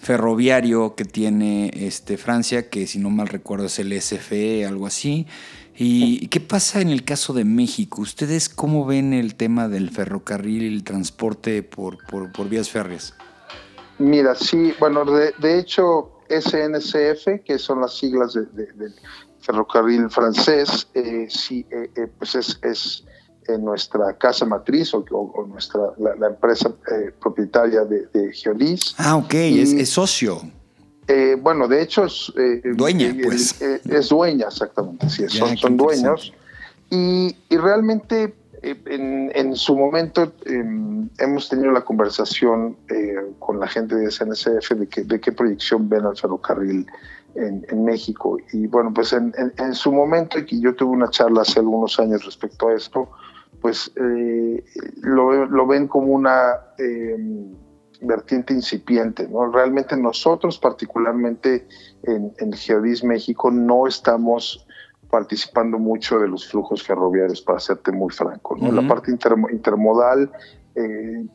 ferroviario 0.00 0.94
que 0.94 1.04
tiene 1.04 1.70
este, 1.74 2.16
Francia, 2.16 2.70
que 2.70 2.86
si 2.86 2.98
no 2.98 3.10
mal 3.10 3.28
recuerdo 3.28 3.66
es 3.66 3.78
el 3.78 4.00
SFE, 4.00 4.64
algo 4.64 4.86
así. 4.86 5.26
¿Y 5.82 6.28
qué 6.28 6.40
pasa 6.40 6.80
en 6.80 6.88
el 6.88 7.04
caso 7.04 7.32
de 7.32 7.44
México? 7.44 8.02
¿Ustedes 8.02 8.48
cómo 8.48 8.84
ven 8.84 9.14
el 9.14 9.34
tema 9.34 9.68
del 9.68 9.90
ferrocarril 9.90 10.62
y 10.62 10.66
el 10.74 10.84
transporte 10.84 11.62
por, 11.62 11.98
vías 12.48 12.68
férreas? 12.68 13.14
Mira, 13.98 14.34
sí, 14.34 14.74
bueno, 14.78 15.04
de, 15.04 15.58
hecho, 15.58 16.20
SNCF, 16.28 17.44
que 17.44 17.58
son 17.58 17.80
las 17.80 17.96
siglas 17.96 18.34
del 18.34 18.94
ferrocarril 19.40 20.10
francés, 20.10 20.88
eh, 20.94 21.26
sí, 21.30 21.66
eh, 21.70 21.90
eh, 21.96 22.08
pues 22.18 22.34
es, 22.34 23.04
nuestra 23.58 24.16
casa 24.16 24.44
matriz 24.44 24.92
o, 24.94 25.04
nuestra 25.48 25.80
la, 25.98 26.28
empresa 26.28 26.72
propietaria 27.20 27.84
de, 27.84 28.06
de, 28.12 28.32
Geodis. 28.32 28.94
Ah, 28.98 29.16
ok, 29.16 29.34
es, 29.34 29.88
socio. 29.88 30.40
Eh, 31.08 31.36
bueno, 31.40 31.66
de 31.66 31.82
hecho 31.82 32.04
es... 32.04 32.32
Eh, 32.36 32.62
dueña, 32.74 33.14
pues. 33.22 33.60
es 33.60 34.08
dueña, 34.08 34.46
exactamente, 34.46 35.08
sí, 35.10 35.26
son, 35.28 35.76
dueños. 35.76 36.32
Y, 36.90 37.34
realmente 37.50 38.34
en, 38.62 39.56
su 39.56 39.76
momento 39.76 40.32
em, 40.44 41.08
hemos 41.18 41.48
tenido 41.48 41.72
la 41.72 41.80
conversación 41.80 42.76
con 43.38 43.58
la 43.58 43.66
gente 43.66 43.94
de 43.96 44.10
SNCF 44.10 44.72
de, 44.72 44.88
que, 44.88 45.02
de 45.04 45.20
qué 45.20 45.32
proyección 45.32 45.88
ven 45.88 46.04
al 46.04 46.16
ferrocarril 46.16 46.86
en, 47.34 47.84
México. 47.84 48.38
Y 48.52 48.66
bueno, 48.66 48.92
pues 48.92 49.12
en, 49.12 49.74
su 49.74 49.92
momento, 49.92 50.38
y 50.38 50.60
yo 50.60 50.74
tuve 50.74 50.90
una 50.90 51.10
charla 51.10 51.42
hace 51.42 51.60
algunos 51.60 51.98
años 51.98 52.24
respecto 52.24 52.68
a 52.68 52.74
esto, 52.74 53.08
pues 53.60 53.92
lo, 55.02 55.46
lo, 55.46 55.66
ven 55.66 55.86
como 55.86 56.12
una 56.12 56.60
em, 56.78 57.54
vertiente 58.00 58.54
incipiente. 58.54 59.28
¿no? 59.28 59.50
Realmente 59.50 59.96
nosotros, 59.96 60.58
particularmente 60.58 61.66
en, 62.04 62.32
en 62.38 62.52
Geodis 62.52 63.04
México, 63.04 63.50
no 63.50 63.86
estamos 63.86 64.66
participando 65.10 65.78
mucho 65.78 66.18
de 66.18 66.28
los 66.28 66.48
flujos 66.48 66.82
ferroviarios, 66.82 67.42
para 67.42 67.58
serte 67.58 67.92
muy 67.92 68.10
franco. 68.10 68.56
¿no? 68.56 68.70
La 68.70 68.86
parte 68.86 69.10
intermodal 69.10 70.30
eh, 70.76 71.26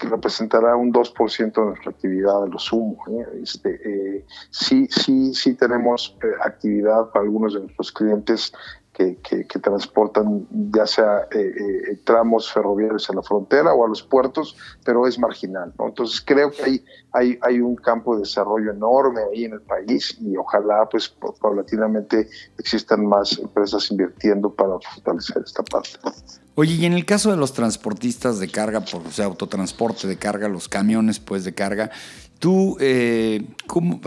representará 0.00 0.76
un 0.76 0.92
2% 0.92 1.54
de 1.54 1.64
nuestra 1.64 1.90
actividad 1.90 2.42
de 2.44 2.50
lo 2.50 2.58
sumo. 2.58 2.98
¿eh? 3.08 3.40
Este, 3.42 3.80
eh, 3.82 4.26
sí, 4.50 4.86
sí, 4.90 5.32
sí 5.32 5.54
tenemos 5.54 6.16
actividad 6.44 7.10
para 7.10 7.24
algunos 7.24 7.54
de 7.54 7.60
nuestros 7.60 7.92
clientes 7.92 8.52
que, 8.94 9.58
transportan 9.60 10.46
ya 10.70 10.86
sea 10.86 11.26
eh, 11.32 11.38
eh, 11.38 12.00
tramos 12.04 12.52
ferroviarios 12.52 13.10
a 13.10 13.14
la 13.14 13.22
frontera 13.22 13.74
o 13.74 13.84
a 13.84 13.88
los 13.88 14.02
puertos, 14.02 14.56
pero 14.84 15.06
es 15.06 15.18
marginal. 15.18 15.72
¿no? 15.78 15.88
Entonces 15.88 16.22
creo 16.24 16.50
que 16.52 16.62
hay, 16.62 16.84
hay, 17.12 17.38
hay 17.42 17.60
un 17.60 17.74
campo 17.74 18.14
de 18.14 18.20
desarrollo 18.20 18.70
enorme 18.70 19.20
ahí 19.32 19.44
en 19.44 19.54
el 19.54 19.62
país 19.62 20.16
y 20.20 20.36
ojalá 20.36 20.88
pues 20.88 21.12
paulatinamente 21.40 22.28
existan 22.56 23.04
más 23.04 23.38
empresas 23.38 23.90
invirtiendo 23.90 24.54
para 24.54 24.78
fortalecer 24.78 25.42
esta 25.44 25.62
parte. 25.64 25.98
Oye, 26.56 26.74
y 26.74 26.84
en 26.84 26.92
el 26.92 27.04
caso 27.04 27.32
de 27.32 27.36
los 27.36 27.52
transportistas 27.52 28.38
de 28.38 28.48
carga, 28.48 28.80
por, 28.80 29.04
o 29.04 29.10
sea, 29.10 29.24
autotransporte 29.24 30.06
de 30.06 30.16
carga, 30.16 30.48
los 30.48 30.68
camiones 30.68 31.18
pues 31.18 31.42
de 31.42 31.52
carga, 31.52 31.90
Tú, 32.38 32.76
eh, 32.78 33.42
¿cómo, 33.66 34.00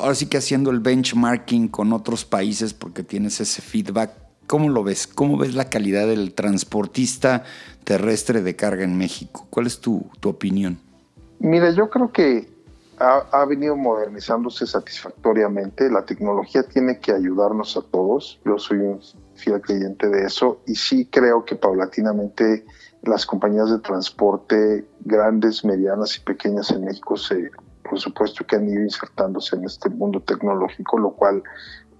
ahora 0.00 0.14
sí 0.16 0.26
que 0.26 0.38
haciendo 0.38 0.72
el 0.72 0.80
benchmarking 0.80 1.68
con 1.68 1.92
otros 1.92 2.24
países 2.24 2.74
porque 2.74 3.04
tienes 3.04 3.40
ese 3.40 3.62
feedback, 3.62 4.10
¿cómo 4.46 4.68
lo 4.68 4.82
ves? 4.82 5.06
¿Cómo 5.06 5.36
ves 5.36 5.54
la 5.54 5.70
calidad 5.70 6.06
del 6.06 6.34
transportista 6.34 7.44
terrestre 7.84 8.42
de 8.42 8.56
carga 8.56 8.84
en 8.84 8.96
México? 8.96 9.46
¿Cuál 9.50 9.66
es 9.66 9.80
tu, 9.80 10.06
tu 10.20 10.28
opinión? 10.28 10.78
Mira, 11.38 11.70
yo 11.70 11.90
creo 11.90 12.10
que 12.12 12.48
ha, 12.98 13.24
ha, 13.32 13.44
venido 13.44 13.76
modernizándose 13.76 14.66
satisfactoriamente. 14.66 15.90
La 15.90 16.04
tecnología 16.04 16.62
tiene 16.62 16.98
que 16.98 17.12
ayudarnos 17.12 17.76
a 17.76 17.82
todos. 17.82 18.40
Yo 18.44 18.58
soy 18.58 18.78
un 18.78 19.00
fiel 19.34 19.60
creyente 19.60 20.08
de 20.08 20.24
eso 20.24 20.60
y 20.66 20.74
sí 20.74 21.08
creo 21.10 21.44
que 21.44 21.56
paulatinamente 21.56 22.64
las 23.02 23.26
compañías 23.26 23.70
de 23.70 23.78
transporte 23.78 24.86
grandes, 25.00 25.64
medianas 25.64 26.16
y 26.16 26.20
pequeñas 26.20 26.70
en 26.70 26.84
México 26.84 27.16
se, 27.16 27.50
por 27.88 27.98
supuesto 27.98 28.46
que 28.46 28.56
han 28.56 28.68
ido 28.68 28.82
insertándose 28.82 29.56
en 29.56 29.64
este 29.64 29.90
mundo 29.90 30.20
tecnológico, 30.20 30.98
lo 30.98 31.12
cual 31.12 31.42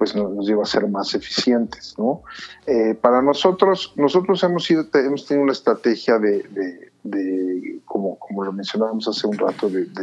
pues 0.05 0.15
nos 0.15 0.47
lleva 0.47 0.65
a 0.65 0.67
ser 0.67 0.87
más 0.87 1.15
eficientes, 1.15 1.95
¿no? 1.97 2.23
Eh, 2.67 2.95
para 2.95 3.23
nosotros, 3.23 3.95
nosotros 3.97 4.43
hemos, 4.45 4.65
sido, 4.65 4.87
hemos 4.93 5.27
tenido 5.27 5.45
una 5.45 5.53
estrategia 5.53 6.19
de, 6.19 6.43
de, 6.43 6.93
de 7.05 7.81
como, 7.87 8.19
como 8.19 8.45
lo 8.45 8.53
mencionábamos 8.53 9.09
hace 9.09 9.27
un 9.27 9.39
rato, 9.39 9.71
de, 9.71 9.87
de 9.87 10.03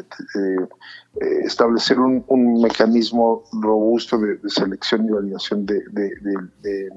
eh, 1.22 1.41
establecer 1.43 2.00
un, 2.00 2.24
mecanismo 2.62 3.43
robusto 3.62 4.17
de, 4.17 4.39
selección 4.50 5.05
y 5.05 5.12
validación 5.12 5.67
de, 5.67 5.84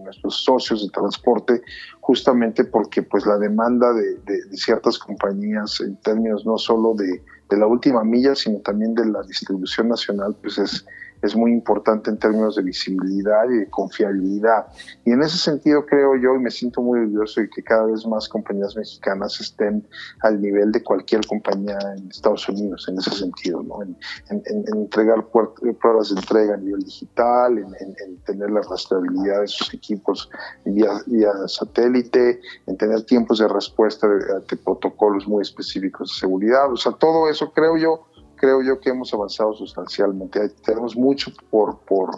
nuestros 0.03 0.43
socios 0.43 0.83
de 0.83 0.91
transporte, 0.91 1.63
justamente 2.01 2.65
porque 2.65 3.03
pues 3.03 3.27
la 3.27 3.37
demanda 3.37 3.93
de, 3.93 4.57
ciertas 4.57 4.99
compañías 4.99 5.79
en 5.81 5.97
términos 5.97 6.47
no 6.47 6.57
solo 6.57 6.95
de, 6.95 7.23
la 7.51 7.67
última 7.67 8.03
milla, 8.03 8.35
sino 8.35 8.59
también 8.61 8.95
de 8.95 9.07
la 9.07 9.23
distribución 9.23 9.89
nacional, 9.89 10.35
pues 10.41 10.59
es 10.59 10.85
es 11.25 11.35
muy 11.35 11.52
importante 11.52 12.11
en 12.11 12.19
términos 12.19 12.57
de 12.57 12.62
visibilidad 12.62 13.49
y 13.49 13.59
de 13.61 13.71
confiabilidad. 13.71 14.66
Y 15.04 15.12
en 15.12 15.23
ese 15.23 15.38
sentido 15.38 15.87
creo 15.87 16.16
yo, 16.16 16.35
y 16.35 16.38
me 16.38 16.50
siento 16.50 16.83
muy 16.83 17.00
orgulloso 17.00 17.40
de 17.40 17.49
que 17.49 17.62
cada 17.62 17.87
vez 17.87 18.07
más 18.07 18.28
compañías 18.28 18.76
mexicanas 18.76 19.40
estén 19.40 19.87
al 20.21 20.40
nivel 20.40 20.71
de 20.71 20.83
cualquier 20.83 21.26
compañía 21.26 21.78
en 21.97 22.11
Estados 22.11 22.47
Unidos, 22.49 22.87
en 22.88 22.99
ese 22.99 23.11
sentido, 23.12 23.62
¿no? 23.62 23.83
en, 23.83 23.97
en, 24.28 24.43
en 24.47 24.76
entregar 24.76 25.26
pruebas 25.28 26.11
de 26.11 26.21
entrega 26.21 26.54
a 26.54 26.57
nivel 26.59 26.83
digital, 26.83 27.59
en, 27.59 28.16
tener 28.26 28.50
la 28.50 28.61
rastreabilidad 28.61 29.40
de 29.40 29.49
sus 29.49 29.73
equipos 29.73 30.31
vía, 30.64 30.93
vía 31.07 31.33
satélite, 31.47 32.40
en 32.66 32.76
tener 32.76 33.02
tiempos 33.04 33.38
de 33.38 33.49
respuesta 33.49 34.07
de, 34.07 34.40
de 34.49 34.57
protocolos 34.57 35.26
muy 35.26 35.43
específicos 35.43 36.11
de 36.11 36.21
seguridad. 36.21 36.71
O 36.71 36.76
sea, 36.76 36.93
todo 36.93 37.28
eso 37.31 37.50
creo 37.52 37.76
yo 37.76 38.07
creo 38.45 38.61
yo 38.61 38.79
que 38.79 38.91
hemos 38.91 39.15
avanzado 39.15 39.55
sustancialmente. 39.55 40.51
Tenemos 40.67 40.95
mucho 40.95 41.33
por, 41.49 41.79
por, 41.79 42.11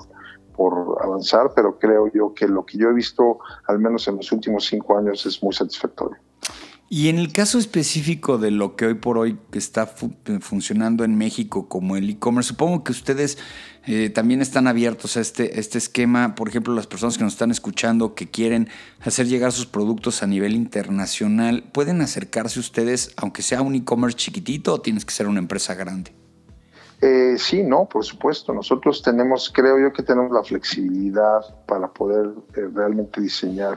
por 0.56 1.00
avanzar, 1.00 1.52
pero 1.54 1.78
creo 1.78 2.10
yo 2.12 2.34
que 2.34 2.48
lo 2.48 2.66
que 2.66 2.78
yo 2.78 2.88
he 2.88 2.92
visto, 2.92 3.38
al 3.68 3.78
menos 3.78 4.08
en 4.08 4.16
los 4.16 4.32
últimos 4.32 4.66
cinco 4.66 4.98
años, 4.98 5.24
es 5.24 5.40
muy 5.40 5.54
satisfactorio. 5.54 6.18
Y 6.88 7.08
en 7.08 7.18
el 7.18 7.32
caso 7.32 7.58
específico 7.58 8.38
de 8.38 8.52
lo 8.52 8.76
que 8.76 8.86
hoy 8.86 8.94
por 8.94 9.18
hoy 9.18 9.36
está 9.52 9.86
fu 9.86 10.12
funcionando 10.40 11.02
en 11.02 11.18
México 11.18 11.68
como 11.68 11.96
el 11.96 12.08
e-commerce, 12.08 12.50
supongo 12.50 12.84
que 12.84 12.92
ustedes 12.92 13.38
eh, 13.86 14.08
también 14.10 14.40
están 14.40 14.68
abiertos 14.68 15.16
a 15.16 15.20
este, 15.20 15.58
este 15.58 15.78
esquema. 15.78 16.36
Por 16.36 16.48
ejemplo, 16.48 16.72
las 16.74 16.86
personas 16.86 17.18
que 17.18 17.24
nos 17.24 17.32
están 17.32 17.50
escuchando 17.50 18.14
que 18.14 18.30
quieren 18.30 18.68
hacer 19.00 19.26
llegar 19.26 19.50
sus 19.50 19.66
productos 19.66 20.22
a 20.22 20.28
nivel 20.28 20.54
internacional, 20.54 21.64
¿pueden 21.72 22.02
acercarse 22.02 22.60
ustedes, 22.60 23.12
aunque 23.16 23.42
sea 23.42 23.62
un 23.62 23.74
e-commerce 23.74 24.16
chiquitito, 24.16 24.74
o 24.74 24.80
tienes 24.80 25.04
que 25.04 25.12
ser 25.12 25.26
una 25.26 25.40
empresa 25.40 25.74
grande? 25.74 26.12
Eh, 27.00 27.34
sí, 27.36 27.64
no, 27.64 27.88
por 27.88 28.04
supuesto. 28.04 28.54
Nosotros 28.54 29.02
tenemos, 29.02 29.50
creo 29.52 29.78
yo 29.80 29.92
que 29.92 30.04
tenemos 30.04 30.30
la 30.30 30.44
flexibilidad 30.44 31.40
para 31.66 31.92
poder 31.92 32.30
eh, 32.56 32.68
realmente 32.72 33.20
diseñar 33.20 33.76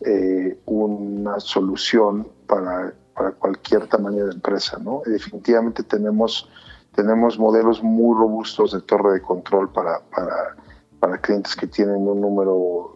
eh, 0.00 0.58
una 0.66 1.40
solución 1.40 2.28
para, 2.46 2.94
para, 3.14 3.32
cualquier 3.32 3.86
tamaño 3.86 4.26
de 4.26 4.32
empresa, 4.32 4.78
¿no? 4.78 5.02
definitivamente 5.06 5.82
tenemos, 5.82 6.48
tenemos 6.94 7.38
modelos 7.38 7.82
muy 7.82 8.16
robustos 8.16 8.72
de 8.72 8.80
torre 8.80 9.14
de 9.14 9.22
control 9.22 9.70
para, 9.72 10.00
para, 10.14 10.56
para 11.00 11.18
clientes 11.18 11.54
que 11.56 11.66
tienen 11.66 11.96
un 11.96 12.20
número 12.20 12.94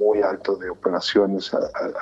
muy 0.00 0.22
alto 0.22 0.56
de 0.56 0.70
operaciones 0.70 1.52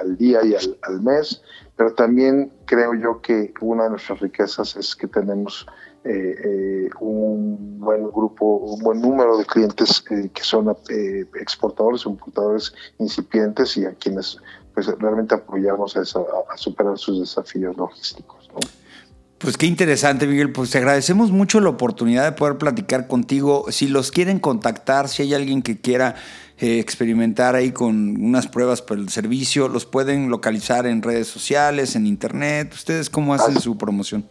al 0.00 0.16
día 0.16 0.40
y 0.44 0.54
al, 0.54 1.00
mes, 1.02 1.42
pero 1.76 1.92
también 1.94 2.52
creo 2.64 2.94
yo 2.94 3.20
que 3.20 3.52
una 3.60 3.84
de 3.84 3.90
nuestras 3.90 4.20
riquezas 4.20 4.76
es 4.76 4.94
que 4.94 5.08
tenemos 5.08 5.66
eh, 6.04 6.36
eh, 6.44 6.90
un 7.00 7.80
buen 7.80 8.04
grupo, 8.04 8.44
un 8.44 8.80
buen 8.80 9.00
número 9.00 9.36
de 9.36 9.44
clientes 9.44 10.04
eh, 10.10 10.30
que 10.32 10.44
son 10.44 10.74
exportadores 11.40 12.06
importadores 12.06 12.72
incipientes 12.98 13.76
y 13.76 13.84
a 13.84 13.92
quienes 13.94 14.38
pues 14.78 14.96
realmente 14.96 15.34
apoyamos 15.34 15.96
a, 15.96 16.02
eso, 16.02 16.24
a 16.48 16.56
superar 16.56 16.96
sus 16.96 17.18
desafíos 17.18 17.76
logísticos. 17.76 18.48
¿no? 18.54 18.60
Pues 19.36 19.56
qué 19.56 19.66
interesante, 19.66 20.24
Miguel. 20.28 20.52
Pues 20.52 20.70
te 20.70 20.78
agradecemos 20.78 21.32
mucho 21.32 21.58
la 21.58 21.70
oportunidad 21.70 22.24
de 22.24 22.30
poder 22.30 22.58
platicar 22.58 23.08
contigo. 23.08 23.64
Si 23.70 23.88
los 23.88 24.12
quieren 24.12 24.38
contactar, 24.38 25.08
si 25.08 25.22
hay 25.22 25.34
alguien 25.34 25.62
que 25.62 25.80
quiera 25.80 26.14
eh, 26.58 26.78
experimentar 26.78 27.56
ahí 27.56 27.72
con 27.72 28.22
unas 28.22 28.46
pruebas 28.46 28.80
para 28.80 29.00
el 29.00 29.08
servicio, 29.08 29.66
los 29.66 29.84
pueden 29.84 30.30
localizar 30.30 30.86
en 30.86 31.02
redes 31.02 31.26
sociales, 31.26 31.96
en 31.96 32.06
internet. 32.06 32.72
¿Ustedes 32.72 33.10
cómo 33.10 33.34
hacen 33.34 33.58
su 33.58 33.76
promoción? 33.76 34.28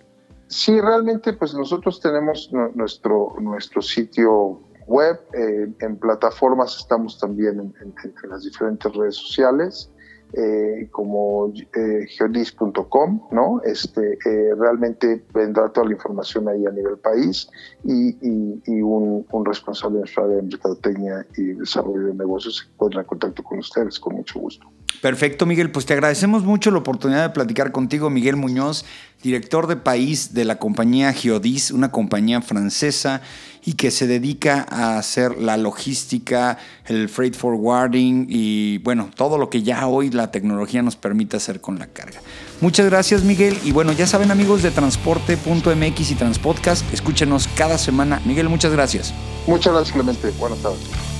Sí, 0.48 0.80
realmente, 0.80 1.34
pues 1.34 1.54
nosotros 1.54 2.00
tenemos 2.00 2.50
nuestro, 2.74 3.36
nuestro 3.42 3.82
sitio 3.82 4.62
web, 4.86 5.20
eh, 5.34 5.68
en 5.82 5.98
plataformas 5.98 6.78
estamos 6.78 7.20
también 7.20 7.60
en, 7.60 7.74
en, 7.82 7.94
en 8.24 8.30
las 8.30 8.46
diferentes 8.46 8.90
redes 8.96 9.18
sociales 9.18 9.92
eh, 10.34 10.88
como 10.92 11.54
eh, 11.54 12.06
geodis.com, 12.08 13.28
¿no? 13.32 13.62
Este, 13.64 14.14
eh, 14.14 14.56
realmente 14.58 15.24
vendrá 15.34 15.70
toda 15.70 15.88
la 15.88 15.94
información 15.94 16.48
ahí 16.50 16.66
a 16.66 16.72
nivel 16.72 16.98
país 16.98 17.50
y, 17.84 18.10
y, 18.22 18.62
y 18.66 18.82
un, 18.82 19.26
un, 19.32 19.46
responsable 19.46 19.96
de 19.96 20.00
nuestra 20.02 20.26
área 20.26 20.36
de 20.38 20.42
mercadotecnia 20.44 21.26
y 21.38 21.44
desarrollo 21.54 22.08
de 22.08 22.14
negocios 22.14 22.58
se 22.58 22.78
pondrá 22.78 23.02
en 23.02 23.08
contacto 23.08 23.44
con 23.44 23.60
ustedes 23.60 24.00
con 24.00 24.16
mucho 24.16 24.40
gusto. 24.40 24.68
Perfecto, 25.02 25.46
Miguel. 25.46 25.70
Pues 25.70 25.86
te 25.86 25.94
agradecemos 25.94 26.44
mucho 26.44 26.72
la 26.72 26.80
oportunidad 26.80 27.24
de 27.24 27.30
platicar 27.30 27.72
contigo, 27.72 28.10
Miguel 28.10 28.36
Muñoz, 28.36 28.84
director 29.22 29.68
de 29.68 29.76
país 29.76 30.34
de 30.34 30.46
la 30.46 30.58
compañía 30.58 31.14
Geodis, 31.14 31.72
una 31.72 31.92
compañía 31.92 32.42
francesa 32.42 33.22
y 33.64 33.74
que 33.74 33.92
se 33.92 34.08
dedica 34.08 34.66
a 34.70 34.98
hacer 34.98 35.38
la 35.38 35.58
logística, 35.58 36.58
el 36.86 37.10
freight 37.10 37.36
forwarding 37.36 38.28
y 38.30 38.78
bueno, 38.80 39.10
todo 39.16 39.38
lo 39.38 39.50
que 39.50 39.62
ya 39.62 39.88
hoy 39.88 40.10
la 40.10 40.32
tecnología 40.32 40.82
nos 40.82 40.96
permite 40.96 41.38
hacer 41.38 41.62
con 41.62 41.78
la 41.78 41.88
carga. 41.88 42.22
Muchas 42.62 42.86
gracias 42.88 43.24
Miguel 43.24 43.58
y 43.64 43.74
bueno, 43.74 43.92
ya 43.92 44.08
saben 44.08 44.32
amigos 44.32 44.64
de 44.64 44.72
transporte.mx 44.72 46.12
y 46.12 46.16
Transpodcast, 46.16 46.94
escúchenos 46.94 47.48
cada 47.56 47.78
semana. 47.78 48.22
Miguel, 48.26 48.50
muchas 48.50 48.72
gracias. 48.72 49.14
Muchas 49.46 49.74
gracias 49.74 49.94
Clemente, 49.94 50.32
buenas 50.40 50.60
tardes. 50.60 51.17